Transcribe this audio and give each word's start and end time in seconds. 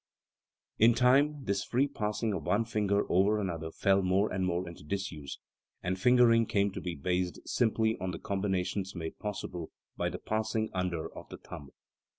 207 0.79 0.89
In 0.89 0.95
time 1.35 1.45
this 1.45 1.63
free 1.63 1.87
passing 1.87 2.33
of 2.33 2.41
one 2.47 2.65
finger 2.65 3.05
over 3.07 3.39
another 3.39 3.69
fell 3.69 4.01
more 4.01 4.33
and 4.33 4.47
more 4.47 4.67
into 4.67 4.83
disuse, 4.83 5.37
and 5.83 5.99
fingering 6.01 6.47
came 6.47 6.71
to 6.71 6.81
be 6.81 6.95
based 6.95 7.39
simply 7.47 7.95
on 8.01 8.09
the 8.09 8.17
combinations 8.17 8.95
made 8.95 9.19
possible 9.19 9.69
by 9.95 10.09
the 10.09 10.17
passing 10.17 10.71
under 10.73 11.15
of 11.15 11.29
the 11.29 11.37
thumb. 11.37 11.69